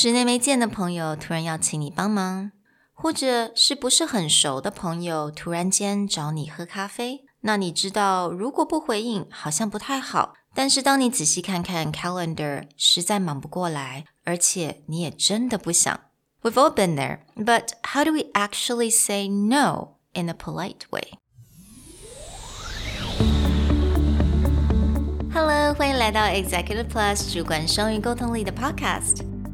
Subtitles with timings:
[0.00, 2.52] 十年没见的朋友突然要请你帮忙，
[2.94, 15.98] 或者是不是很熟的朋友突然间找你喝咖啡，那你知道如果不回应好像不太好，但是当你仔细看看 calendar，实在忙不过来，而且你也真的不想。
[16.42, 21.18] We've all been there, but how do we actually say no in a polite way?
[25.34, 29.37] Hello，欢迎来到 Executive Plus 主管双语沟通力的 Podcast。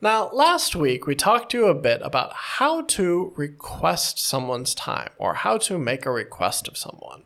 [0.00, 5.08] Now, last week we talked to you a bit about how to request someone's time
[5.16, 7.22] or how to make a request of someone.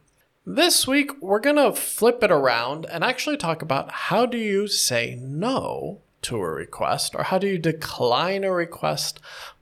[0.47, 4.69] This week we're going to flip it around and actually talk about how do you
[4.69, 9.19] say no to a request or how do you decline a request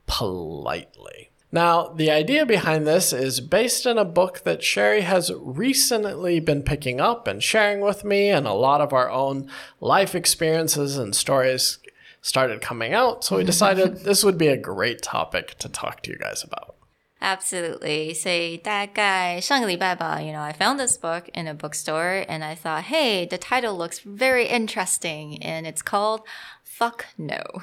[0.06, 1.31] politely.
[1.51, 6.62] Now, the idea behind this is based in a book that Sherry has recently been
[6.62, 11.17] picking up and sharing with me, and a lot of our own life experiences and
[11.17, 11.79] stories
[12.22, 13.23] started coming out.
[13.23, 16.76] So we decided this would be a great topic to talk to you guys about.
[17.22, 18.14] Absolutely.
[18.14, 23.38] 所以大概上个礼拜吧, you know, I found this book in a bookstore and I thought, hey, the
[23.38, 26.23] title looks very interesting and it's called
[26.66, 27.61] Fuck No.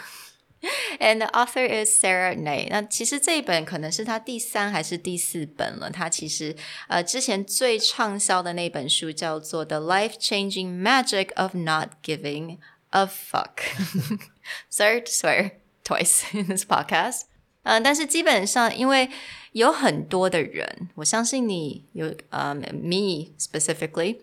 [0.99, 2.69] And the author is Sarah Nay。
[2.71, 5.91] 那其实这一本可能是他第三还是第四本了。
[5.91, 6.55] 他其实
[6.89, 12.59] 呃之前最畅销的那本书叫做《The Life Changing Magic of Not Giving
[12.95, 15.53] a Fuck》。Sorry to swear
[15.85, 17.23] twice in this podcast。
[17.63, 19.11] 嗯，但是基本上因为
[19.53, 24.19] 有很多的人，我相信你有呃，me specifically。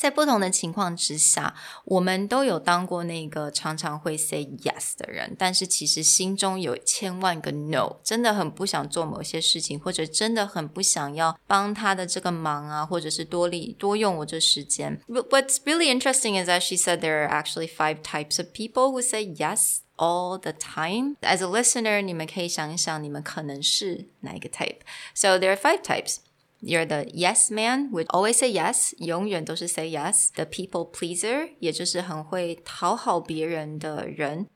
[0.00, 14.98] 在不同的情况之下，我们都有当过那个常常会 say yes 的人，但是其实心中有千万个 no，真的很不想做某些事情，或者真的很不想要帮他的这个忙啊，或者是多力多用我这时间。
[15.06, 19.22] What's really interesting is that she said there are actually five types of people who say
[19.22, 21.16] yes all the time.
[21.20, 24.78] As a listener，你们可以想一想，你们可能是哪一个 type。
[25.14, 26.20] So there are five types.
[26.61, 34.47] You're the yes man, would always say yes，永远都是 say yes。The people pleaser，也就是很会讨好别人的人。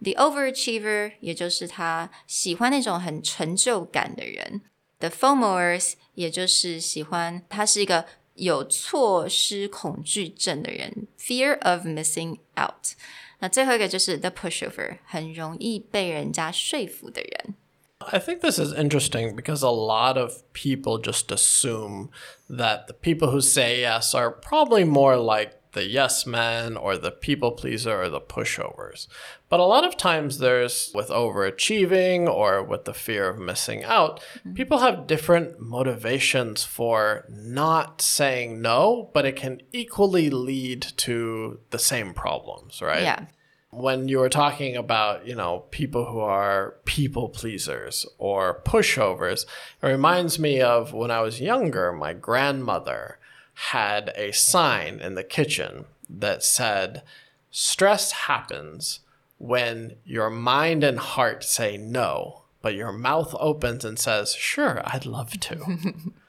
[0.00, 4.62] The overachiever，也就是他喜欢那种很成就感的人。
[4.98, 12.94] The FOMOers，也就是喜欢他是一个有错失恐惧症的人，fear of missing out。
[13.40, 17.54] 那最后一个就是 the pushover，很容易被人家说服的人。
[18.11, 22.09] I think this is interesting because a lot of people just assume
[22.49, 27.11] that the people who say yes are probably more like the yes men or the
[27.11, 29.07] people pleaser or the pushovers.
[29.49, 34.19] But a lot of times there's with overachieving or with the fear of missing out,
[34.19, 34.53] mm-hmm.
[34.53, 41.79] people have different motivations for not saying no, but it can equally lead to the
[41.79, 43.03] same problems, right?
[43.03, 43.25] Yeah
[43.71, 49.45] when you were talking about, you know, people who are people pleasers or pushovers,
[49.81, 53.17] it reminds me of when I was younger, my grandmother
[53.53, 57.01] had a sign in the kitchen that said,
[57.49, 58.99] Stress happens
[59.37, 65.05] when your mind and heart say no, but your mouth opens and says, Sure, I'd
[65.05, 65.93] love to.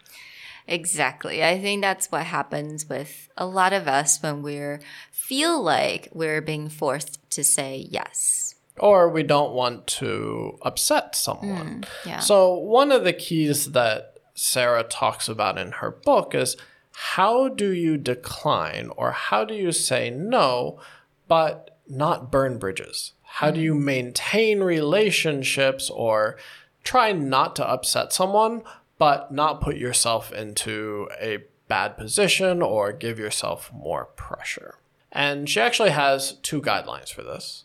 [0.66, 1.44] Exactly.
[1.44, 4.80] I think that's what happens with a lot of us when we're
[5.10, 8.54] feel like we're being forced to say yes.
[8.78, 11.82] Or we don't want to upset someone.
[11.82, 12.18] Mm, yeah.
[12.20, 16.56] So one of the keys that Sarah talks about in her book is
[16.92, 20.80] how do you decline or how do you say no
[21.28, 23.12] but not burn bridges?
[23.22, 23.82] How do you mm.
[23.82, 26.36] maintain relationships or
[26.84, 28.62] try not to upset someone
[29.02, 34.76] but not put yourself into a bad position or give yourself more pressure.
[35.10, 37.64] And she actually has two guidelines for this.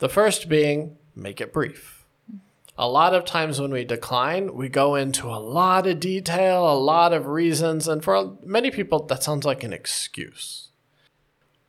[0.00, 2.04] The first being make it brief.
[2.76, 6.74] A lot of times when we decline, we go into a lot of detail, a
[6.74, 10.70] lot of reasons, and for many people, that sounds like an excuse.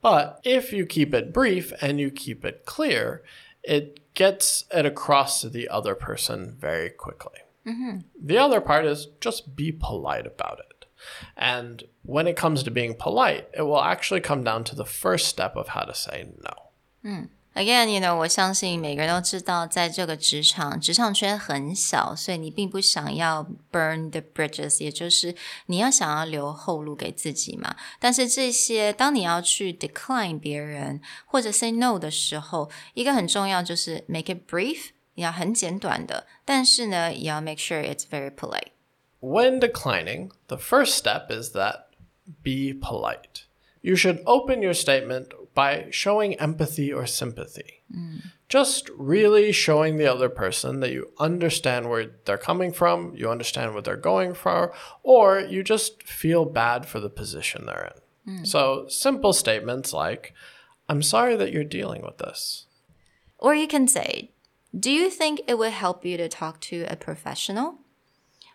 [0.02, 3.22] But if you keep it brief and you keep it clear,
[3.62, 7.42] it gets it across to the other person very quickly.
[7.65, 10.87] The other part is just be polite about it.
[11.37, 15.27] And when it comes to being polite, it will actually come down to the first
[15.29, 17.29] step of how to say no.
[17.55, 25.35] Again, you know，我相信每个人都知道，在这个职场，职场圈很小，所以你并不想要 burn the bridges，也就是
[25.67, 27.75] 你要想要留后路给自己嘛。
[27.99, 38.73] 但是这些，当你要去 decline 别人或者 say no 的时候，一个很重要就是 make it brief，你要很简短的， 但是呢，也要 make sure it's very polite。
[39.21, 41.87] When declining, the first step is that
[42.43, 43.45] be polite.
[43.81, 47.83] You should open your statement by showing empathy or sympathy.
[48.49, 53.75] Just really showing the other person that you understand where they're coming from, you understand
[53.75, 54.73] what they're going for,
[55.03, 57.93] or you just feel bad for the position they're
[58.27, 58.45] in.
[58.45, 60.35] So, simple statements like,
[60.89, 62.67] I'm sorry that you're dealing with this.
[63.39, 64.32] Or you can say,
[64.78, 67.80] do you think it would help you to talk to a professional?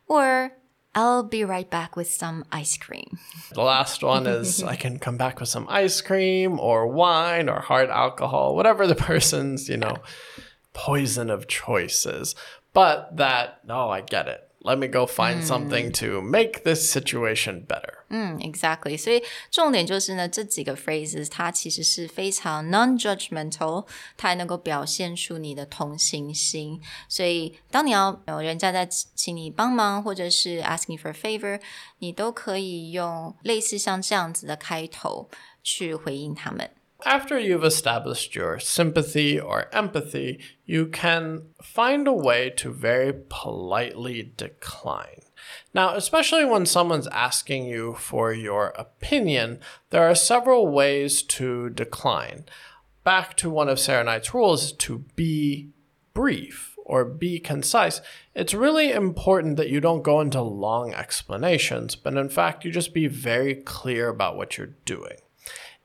[0.06, 0.52] Or
[0.94, 3.18] I'll be right back with some ice cream.
[3.52, 7.60] The last one is I can come back with some ice cream or wine or
[7.60, 9.98] hard alcohol, whatever the person's, you know,
[10.74, 12.34] poison of choice is.
[12.72, 14.40] But that, oh, I get it.
[14.62, 15.94] Let me go find something mm.
[15.94, 18.97] to make this situation better 嗯，exactly。
[18.97, 23.87] 所以重点就是呢，这几个 phrases 它其实是非常 non-judgmental，
[24.17, 26.79] 它还能够表现出你的同情心。
[27.09, 31.59] 所以当你要有人家在请你帮忙，或者是 asking for a favor，
[31.99, 35.29] 你都可以用类似像这样子的开头
[35.63, 36.69] 去回应他们。
[37.05, 44.31] After you've established your sympathy or empathy, you can find a way to very politely
[44.37, 45.21] decline.
[45.74, 49.60] Now, especially when someone's asking you for your opinion,
[49.90, 52.44] there are several ways to decline.
[53.04, 55.70] Back to one of Sarah Knight's rules to be
[56.14, 58.00] brief or be concise.
[58.34, 62.94] It's really important that you don't go into long explanations, but in fact, you just
[62.94, 65.18] be very clear about what you're doing.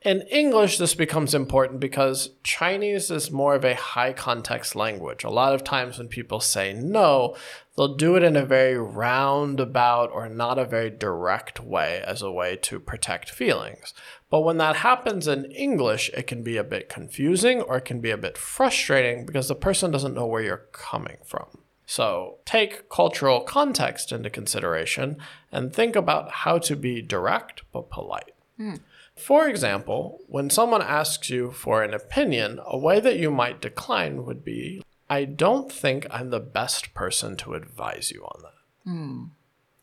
[0.04, 5.24] In English, this becomes important because Chinese is more of a high context language.
[5.24, 7.34] A lot of times when people say no,
[7.74, 12.30] they'll do it in a very roundabout or not a very direct way as a
[12.30, 13.94] way to protect feelings.
[14.28, 18.02] But when that happens in English, it can be a bit confusing or it can
[18.02, 21.46] be a bit frustrating because the person doesn't know where you're coming from.
[21.86, 25.16] So take cultural context into consideration
[25.50, 28.34] and think about how to be direct but polite.
[28.58, 28.74] Hmm.
[29.16, 34.24] For example, when someone asks you for an opinion, a way that you might decline
[34.24, 38.90] would be I don't think I'm the best person to advise you on that.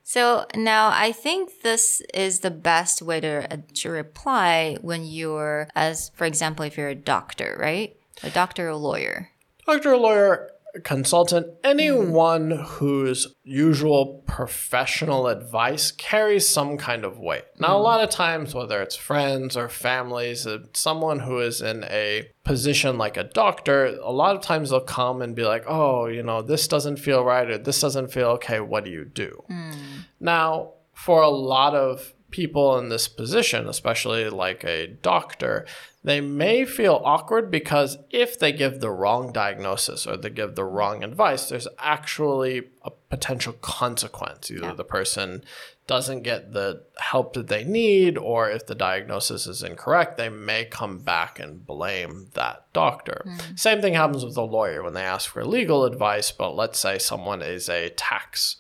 [0.04, 5.70] So now I think this is the best way to, uh, to reply when you're,
[5.74, 7.96] as for example, if you're a doctor, right?
[8.24, 9.30] A doctor or a lawyer.
[9.66, 10.52] Doctor, or lawyer,
[10.84, 12.64] consultant, anyone mm.
[12.66, 17.44] whose usual professional advice carries some kind of weight.
[17.60, 17.84] Now, a mm.
[17.84, 22.98] lot of times, whether it's friends or families, uh, someone who is in a position
[22.98, 26.42] like a doctor, a lot of times they'll come and be like, oh, you know,
[26.42, 28.60] this doesn't feel right or this doesn't feel okay.
[28.60, 29.44] What do you do?
[29.50, 29.76] Mm.
[30.20, 35.66] Now, for a lot of people in this position, especially like a doctor,
[36.04, 40.64] they may feel awkward because if they give the wrong diagnosis or they give the
[40.64, 44.50] wrong advice, there's actually a potential consequence.
[44.50, 45.44] Either the person
[45.86, 50.64] doesn't get the help that they need, or if the diagnosis is incorrect, they may
[50.64, 53.24] come back and blame that doctor.
[53.26, 53.56] Hmm.
[53.56, 56.98] Same thing happens with a lawyer when they ask for legal advice, but let's say
[56.98, 58.56] someone is a tax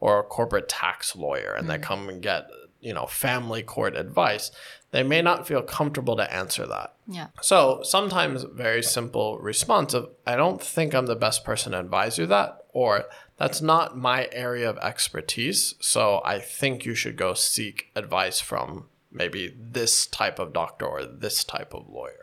[0.00, 1.82] or a corporate tax lawyer and they hmm.
[1.82, 2.50] come and get
[2.82, 4.50] you know family court advice
[4.90, 7.28] they may not feel comfortable to answer that Yeah.
[7.40, 12.18] so sometimes very simple response of i don't think i'm the best person to advise
[12.18, 13.04] you that or
[13.38, 18.88] that's not my area of expertise so i think you should go seek advice from
[19.10, 22.21] maybe this type of doctor or this type of lawyer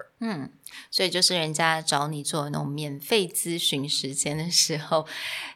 [0.92, 5.08] 所以就是人家找你做那种免费咨询时间的时候，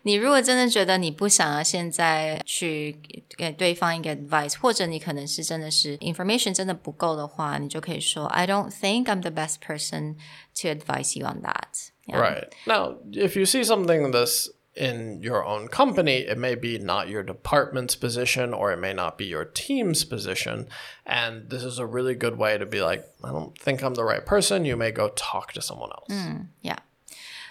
[0.04, 2.98] 你如果真的觉得你不想要现在去
[3.38, 10.16] 给对方一个 advice，或者你可能是真的是 information 真的不够的话，你就可以说 I don't think I'm the best person
[10.62, 11.90] to advise you on that.
[12.06, 12.20] Yeah.
[12.20, 12.50] Right.
[12.66, 17.24] Now, if you see something this in your own company, it may be not your
[17.24, 20.68] department's position or it may not be your team's position.
[21.06, 24.04] And this is a really good way to be like, I don't think I'm the
[24.04, 24.66] right person.
[24.66, 26.10] You may go talk to someone else.
[26.10, 26.80] Mm, yeah.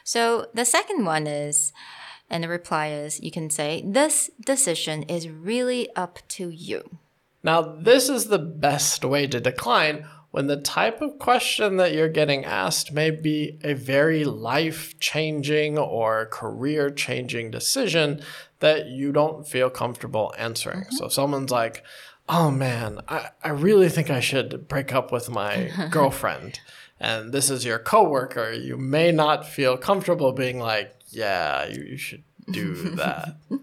[0.05, 1.73] So the second one is
[2.29, 6.99] And the reply is you can say, This decision is really up to you.
[7.45, 12.09] Now, this is the best way to decline when the type of question that you're
[12.09, 18.21] getting asked may be a very life changing or career changing decision
[18.59, 20.81] that you don't feel comfortable answering.
[20.81, 20.97] Mm-hmm.
[20.97, 21.85] So, if someone's like,
[22.29, 26.61] oh man, I, I really think I should break up with my girlfriend,
[26.99, 31.97] and this is your coworker, you may not feel comfortable being like, yeah, you, you
[31.97, 33.37] should do that.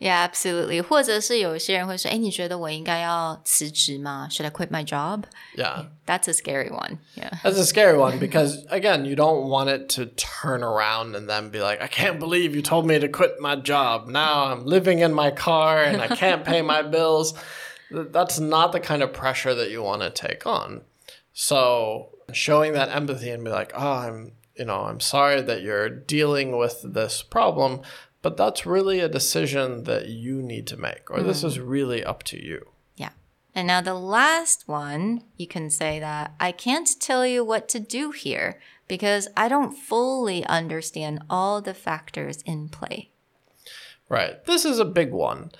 [0.00, 0.82] Yeah, absolutely.
[0.82, 4.28] 或者是有些人会说：“哎，你觉得我应该要辞职吗？
[4.30, 5.24] Should I quit my job?”
[5.56, 5.86] Yeah.
[6.04, 6.98] That's a scary one.
[7.14, 7.30] Yeah.
[7.42, 11.48] That's a scary one because, again, you don't want it to turn around and then
[11.50, 14.06] be like, I can't believe you told me to quit my job.
[14.06, 17.32] Now I'm living in my car and I can't pay my bills.
[17.90, 20.82] That's not the kind of pressure that you want to take on.
[21.32, 25.88] So, showing that empathy and be like, oh, I'm, you know, I'm sorry that you're
[25.88, 27.80] dealing with this problem,
[28.21, 31.25] but that's really a decision that you need to make, or mm.
[31.25, 32.67] this is really up to you.
[32.95, 33.09] Yeah.
[33.55, 37.79] And now the last one, you can say that I can't tell you what to
[37.79, 43.11] do here because I don't fully understand all the factors in play.
[44.09, 44.43] Right.
[44.45, 45.51] This is a big one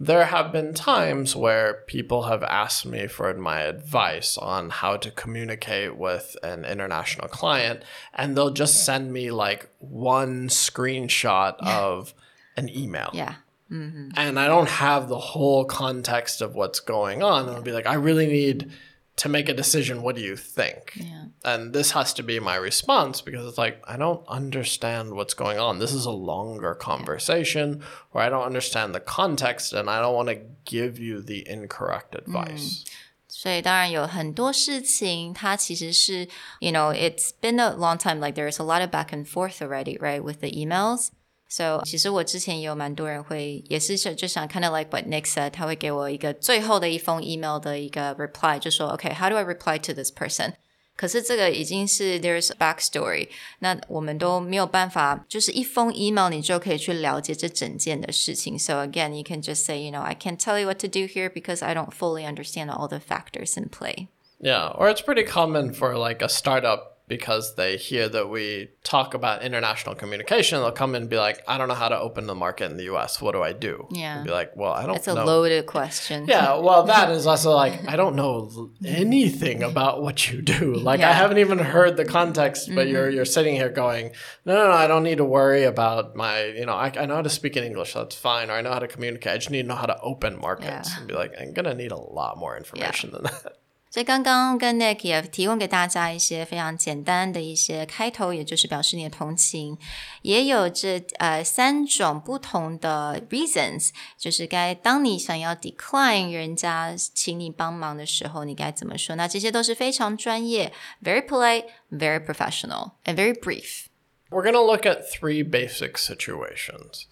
[0.00, 5.10] there have been times where people have asked me for my advice on how to
[5.10, 7.82] communicate with an international client,
[8.14, 12.14] and they'll just send me like one screenshot of
[12.56, 13.10] an email.
[13.12, 13.34] Yeah.
[13.72, 14.10] Mm-hmm.
[14.16, 17.48] And I don't have the whole context of what's going on.
[17.48, 18.70] And I'll be like, I really need
[19.17, 20.01] to make a decision.
[20.01, 20.93] What do you think?
[20.95, 21.25] Yeah.
[21.45, 25.59] And this has to be my response because it's like, I don't understand what's going
[25.59, 25.77] on.
[25.77, 30.29] This is a longer conversation, or I don't understand the context, and I don't want
[30.29, 32.85] to give you the incorrect advice.
[33.27, 36.27] 所以当然有很多事情，它其实是，
[36.59, 38.19] you know, it's been a long time.
[38.19, 41.09] Like there's a lot of back and forth already, right, with the emails.
[41.49, 49.77] So 其实我之前也有蛮多人会，也是就想 kind of like what Nick said，他会给我一个最后的一封 email 的一个 reply，就说 OK，how、okay, do I reply
[49.79, 50.53] to this person？
[50.95, 58.57] 可是这个已经是 there's a backstory，那我们都没有办法，就是一封 email 你就可以去了解这整件的事情。
[58.57, 61.29] So again, you can just say, you know, I can't tell you what to do here
[61.29, 64.07] because I don't fully understand all the factors in play.
[64.39, 69.14] Yeah, or it's pretty common for like a startup because they hear that we talk
[69.14, 72.26] about international communication, they'll come in and be like, I don't know how to open
[72.26, 73.20] the market in the US.
[73.20, 73.88] What do I do?
[73.90, 74.16] Yeah.
[74.16, 76.26] And be like, well, I don't It's a loaded question.
[76.28, 76.56] Yeah.
[76.68, 80.74] Well, that is also like, I don't know anything about what you do.
[80.88, 81.10] Like, yeah.
[81.10, 82.92] I haven't even heard the context, but mm-hmm.
[82.92, 84.12] you're, you're sitting here going,
[84.44, 87.16] no, no, no, I don't need to worry about my, you know, I, I know
[87.16, 87.92] how to speak in English.
[87.92, 88.50] So that's fine.
[88.50, 89.32] Or I know how to communicate.
[89.32, 90.98] I just need to know how to open markets yeah.
[90.98, 93.16] and be like, I'm going to need a lot more information yeah.
[93.16, 93.58] than that.
[93.97, 99.77] 所以刚刚跟 Nick 也提供给大家一些非常简单的一些开头，也就是表示你的同情，
[100.23, 109.15] 也有这呃三种不同的 reasons，就是该当你想要 decline 人家请你帮忙的时候，你该怎么说？
[109.15, 113.85] 那这些都是非常专业，very polite, very professional, and very brief.
[114.31, 117.05] We're going to look at three basic situations.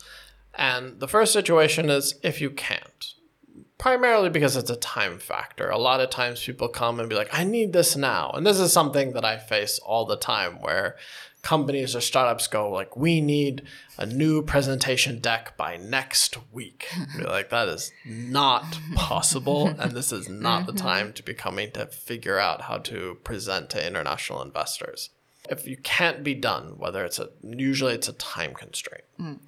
[0.53, 3.13] And the first situation is if you can't
[3.78, 5.68] primarily because it's a time factor.
[5.68, 8.30] A lot of times people come and be like, I need this now.
[8.34, 10.96] And this is something that I face all the time where
[11.42, 13.62] companies or startups go like, we need
[13.98, 16.88] a new presentation deck by next week.
[17.20, 19.68] like, that is not possible.
[19.68, 20.86] And this is not the mm-hmm.
[20.86, 25.10] time to be coming to figure out how to present to international investors.
[25.48, 29.04] If you can't be done, whether it's a, usually it's a time constraint.
[29.20, 29.38] Mm.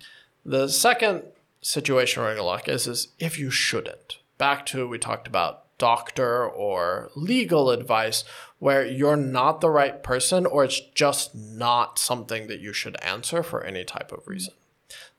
[0.44, 1.24] The second
[1.67, 4.17] situation we're going to look is, is if you shouldn't.
[4.37, 8.23] Back to we talked about doctor or legal advice
[8.59, 13.43] where you're not the right person or it's just not something that you should answer
[13.43, 14.53] for any type of reason.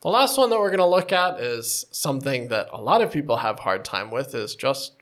[0.03, 3.11] The last one that we're going to look at is something that a lot of
[3.13, 4.93] people have hard time with is just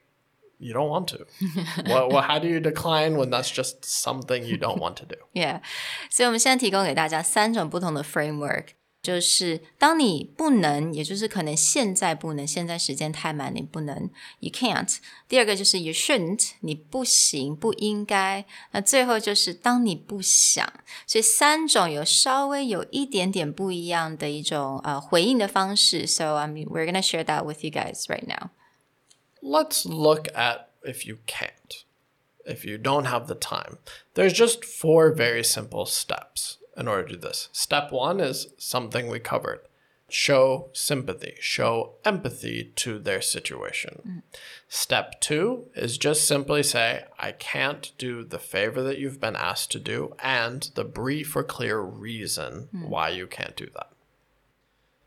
[0.58, 1.26] you don't want to.
[1.86, 5.16] well, well, how do you decline when that's just something you don't want to do?
[5.34, 5.60] Yeah.
[6.08, 8.68] 所以我们现在提供给大家三种不同的 framework
[9.06, 14.98] 就是当你不能，也就是可能现在不能，现在时间太满，你不能，you can't。
[15.28, 18.46] 第二个就是 you shouldn't，你不行，不应该。
[18.70, 20.72] 那最后就是当你不想，
[21.04, 26.06] 所以三种有稍微有一点点不一样的一种呃回应的方式。
[26.06, 28.50] So I mean, we're gonna share that with you guys right now.
[29.42, 31.82] Let's look at if you can't,
[32.44, 33.78] if you don't have the time.
[34.14, 37.49] There's just four very simple steps in order to do this.
[37.51, 39.61] Step one is something we covered
[40.09, 44.01] show sympathy, show empathy to their situation.
[44.07, 44.21] Mm.
[44.69, 49.71] Step two is just simply say, I can't do the favor that you've been asked
[49.71, 52.87] to do, and the brief or clear reason mm.
[52.87, 53.89] why you can't do that.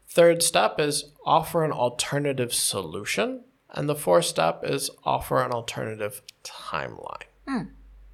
[0.06, 3.44] Third step is offer an alternative solution.
[3.72, 7.22] And the fourth step is offer an alternative timeline.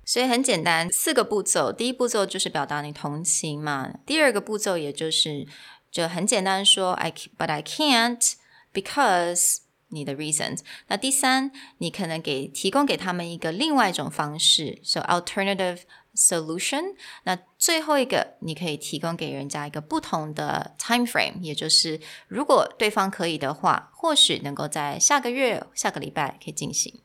[0.07, 1.73] 所以很简单，四个步骤。
[1.73, 3.93] 第一步骤就是表达你同情嘛。
[4.07, 5.47] 第二个步骤也就是
[5.91, 8.35] 就很简单说，I but I can't
[8.73, 9.59] because
[9.89, 10.61] 你的 reasons。
[10.87, 15.81] 那第三，你可能给提供给他们一个另外一种方式，so alternative
[16.15, 16.95] solution。
[17.25, 27.01] 那最后一个，你可以提供给人家一个不同的 time frame，也就是如果对方可以的话，或许能够在下个月、下个礼拜可以进行。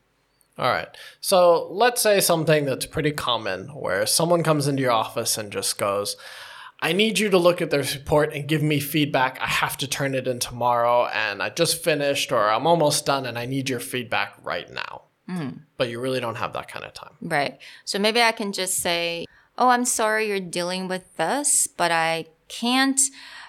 [0.62, 0.96] All right.
[1.22, 5.80] So let's say something that's pretty common where someone comes into your office and just
[5.80, 6.16] goes,
[6.80, 9.40] I need you to look at this report and give me feedback.
[9.42, 13.26] I have to turn it in tomorrow and I just finished or I'm almost done
[13.26, 15.02] and I need your feedback right now.
[15.28, 15.50] Hmm.
[15.78, 17.14] But you really don't have that kind of time.
[17.22, 17.58] Right.
[17.84, 19.26] So maybe I can just say,
[19.58, 23.02] Oh, I'm sorry you're dealing with this, but I can't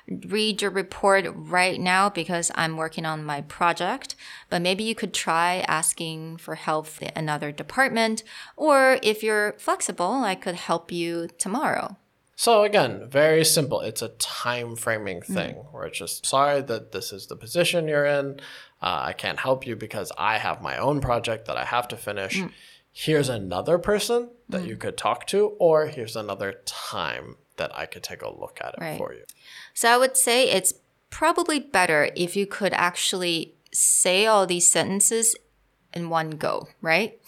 [0.09, 4.15] read your report right now because I'm working on my project.
[4.51, 8.23] But maybe you could try asking for help from another department.
[8.57, 11.97] Or if you're flexible, I could help you tomorrow.
[12.37, 13.81] So again, very simple.
[13.81, 15.27] It's a time framing mm.
[15.27, 18.41] thing where it's just sorry that this is the position you're in.
[18.81, 21.97] Uh, I can't help you because I have my own project that I have to
[21.97, 22.41] finish.
[22.41, 22.51] Mm.
[22.91, 24.81] Here's another person that you mm.
[24.81, 28.81] could talk to, or here's another time that I could take a look at it
[28.81, 28.99] Right.
[28.99, 29.25] for you.
[29.73, 30.75] So I would say it's
[31.11, 35.37] probably better if you could actually say all these sentences
[35.95, 37.21] in one go, right?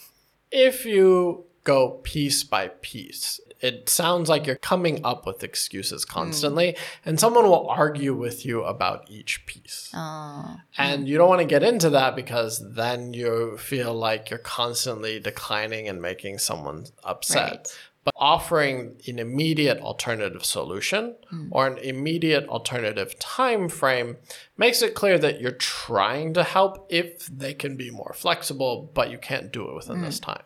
[0.51, 6.11] If you go piece by piece, it sounds like you're coming up with excuses hmm.
[6.11, 6.75] constantly,
[7.05, 9.89] and someone will argue with you about each piece.
[9.93, 10.81] Oh, hmm.
[10.81, 15.19] And you don't want to get into that because then you feel like you're constantly
[15.19, 17.51] declining and making someone upset.
[17.51, 17.79] Right.
[18.05, 21.47] But offering an immediate alternative solution hmm.
[21.51, 24.17] or an immediate alternative time frame
[24.57, 29.11] makes it clear that you're trying to help if they can be more flexible, but
[29.11, 30.25] you can't do it within this hmm.
[30.25, 30.43] time.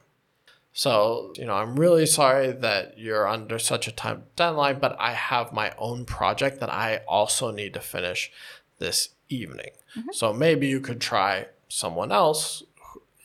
[0.72, 5.12] So, you know, I'm really sorry that you're under such a time deadline, but I
[5.12, 8.32] have my own project that I also need to finish
[8.78, 9.72] this evening.
[9.98, 10.10] Mm-hmm.
[10.14, 12.64] So maybe you could try someone else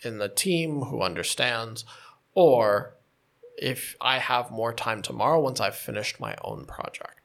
[0.03, 1.85] in the team who understands,
[2.35, 2.94] or
[3.58, 7.20] if I have more time tomorrow once I've finished my own project.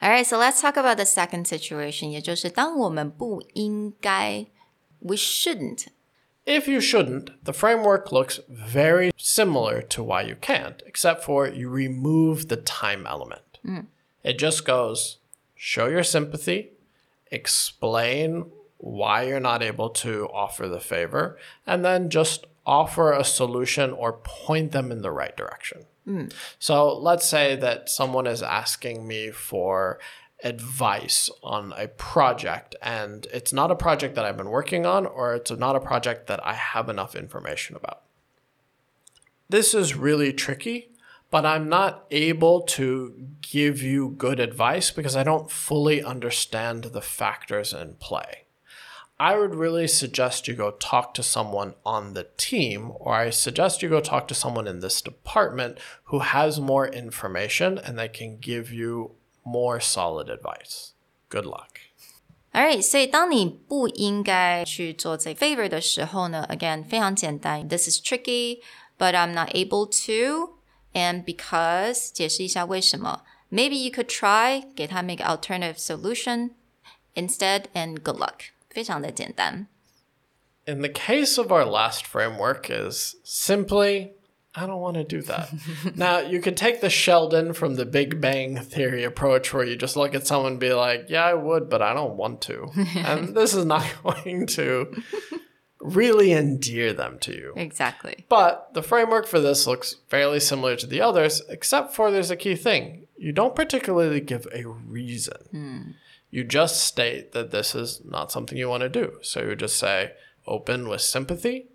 [0.00, 4.46] All right, so let's talk about the second situation, 也就是当我们不应该
[5.00, 5.88] we shouldn't
[6.48, 11.68] If you shouldn't, the framework looks very similar to why you can't, except for you
[11.68, 13.58] remove the time element.
[14.24, 15.18] It just goes
[15.54, 16.70] show your sympathy,
[17.30, 18.46] explain
[18.78, 24.13] why you're not able to offer the favor, and then just offer a solution or
[24.23, 25.85] point them in the right direction.
[26.05, 26.25] Hmm.
[26.59, 29.99] So let's say that someone is asking me for
[30.43, 35.35] advice on a project and it's not a project that I've been working on or
[35.35, 38.01] it's not a project that I have enough information about.
[39.49, 40.89] This is really tricky,
[41.31, 47.01] but I'm not able to give you good advice because I don't fully understand the
[47.01, 48.42] factors in play.
[49.20, 53.82] I would really suggest you go talk to someone on the team, or I suggest
[53.82, 58.38] you go talk to someone in this department who has more information and they can
[58.40, 60.92] give you more solid advice.
[61.30, 61.80] Good luck.
[62.54, 68.60] Alright，所以当你不应该去做这 favor 的时候呢，again 非常简单，this is tricky,
[68.96, 70.58] but I'm not able to,
[70.94, 73.24] and because 解释一下为什么。
[73.50, 76.52] Maybe you could try 给他们一个 alternative solution
[77.14, 79.66] instead, and good luck， 非常的简单。
[80.66, 84.12] In the case of our last framework is simply
[84.54, 85.50] I don't want to do that.
[85.96, 89.96] now, you could take the Sheldon from the Big Bang Theory approach where you just
[89.96, 92.68] look at someone and be like, yeah, I would, but I don't want to.
[92.96, 94.92] and this is not going to
[95.80, 97.52] really endear them to you.
[97.56, 98.26] Exactly.
[98.28, 102.36] But the framework for this looks fairly similar to the others, except for there's a
[102.36, 103.06] key thing.
[103.16, 105.94] You don't particularly give a reason.
[106.32, 109.18] You just state that this is not something you want to do.
[109.22, 110.12] So you just say,
[110.46, 111.68] open with sympathy.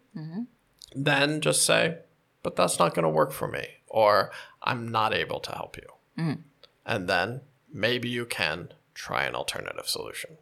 [0.95, 1.97] Then just say,
[2.43, 6.37] but that's not going to work for me, or I'm not able to help you.
[6.85, 7.41] And then
[7.73, 10.37] maybe you can try an alternative solution.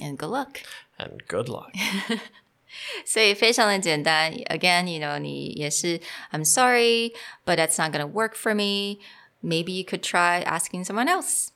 [0.00, 0.60] And good luck.
[0.98, 1.74] And good luck.
[3.04, 4.30] 所以非常的简单。
[4.50, 7.14] Again, you know, 你也是 I'm sorry,
[7.46, 8.98] but that's not gonna work for me.
[9.42, 11.48] Maybe you could try asking someone else.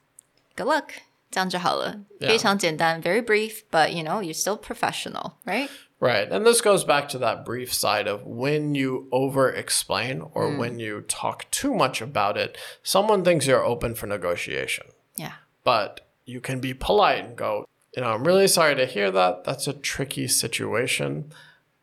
[0.56, 1.02] Good luck.
[1.30, 2.00] 这样就好了。
[2.20, 2.28] Yeah.
[2.28, 5.68] 非常简单, very brief, but you know, you're still professional, right?
[5.98, 6.28] Right.
[6.28, 10.80] And this goes back to that brief side of when you over explain or when
[10.80, 14.86] you talk too much about it, someone thinks you're open for negotiation.
[15.14, 15.34] Yeah.
[15.62, 19.44] But you can be polite and go, you know, I'm really sorry to hear that.
[19.44, 21.32] That's a tricky situation,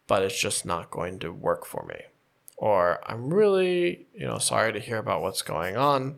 [0.06, 2.02] but it's just not going to work for me.
[2.58, 6.18] Or I'm really, you know, sorry to hear about what's going on,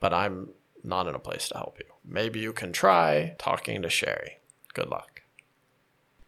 [0.00, 0.48] but I'm
[0.82, 1.84] not in a place to help you.
[2.04, 4.38] Maybe you can try talking to Sherry.
[4.74, 5.22] Good luck.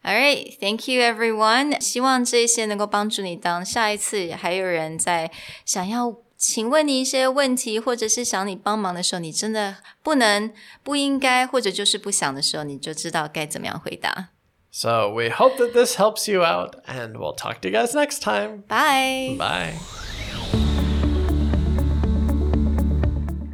[0.05, 1.79] All right, thank you everyone.
[1.79, 5.31] 希望这些能够帮助你，当下一次还有人在
[5.65, 10.51] 想要请问你一些问题，或者是想你帮忙的时候，你真的不能、
[10.83, 14.29] 不应该，或者就是不想的时候，你就知道该怎么样回答。
[14.71, 18.63] So we hope that this helps you out, and we'll talk to you guys next time.
[18.67, 19.37] Bye.
[19.37, 20.06] Bye.